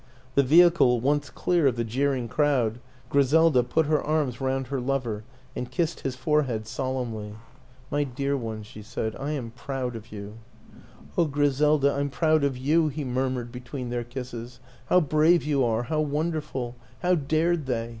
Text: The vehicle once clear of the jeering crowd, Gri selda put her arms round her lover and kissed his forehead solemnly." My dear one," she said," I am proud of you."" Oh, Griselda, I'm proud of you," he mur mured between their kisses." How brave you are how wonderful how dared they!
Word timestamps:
The 0.33 0.41
vehicle 0.41 0.99
once 0.99 1.29
clear 1.29 1.67
of 1.67 1.75
the 1.75 1.83
jeering 1.83 2.27
crowd, 2.27 2.79
Gri 3.11 3.23
selda 3.23 3.61
put 3.61 3.85
her 3.85 4.01
arms 4.01 4.41
round 4.41 4.65
her 4.69 4.81
lover 4.81 5.23
and 5.55 5.69
kissed 5.69 5.99
his 5.99 6.15
forehead 6.15 6.65
solemnly." 6.65 7.35
My 7.91 8.03
dear 8.03 8.35
one," 8.35 8.63
she 8.63 8.81
said," 8.81 9.15
I 9.19 9.33
am 9.33 9.51
proud 9.51 9.95
of 9.95 10.11
you."" 10.11 10.39
Oh, 11.19 11.25
Griselda, 11.25 11.93
I'm 11.93 12.09
proud 12.09 12.43
of 12.43 12.57
you," 12.57 12.87
he 12.87 13.03
mur 13.03 13.29
mured 13.29 13.51
between 13.51 13.91
their 13.91 14.03
kisses." 14.03 14.59
How 14.89 15.01
brave 15.01 15.43
you 15.43 15.63
are 15.63 15.83
how 15.83 15.99
wonderful 16.01 16.77
how 17.03 17.13
dared 17.13 17.67
they! 17.67 17.89